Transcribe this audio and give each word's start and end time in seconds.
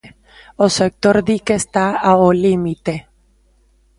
O 0.65 0.67
sector 0.79 1.15
di 1.27 1.37
que 1.45 1.55
está 1.61 1.85
ao 2.09 2.25
límite. 2.45 2.95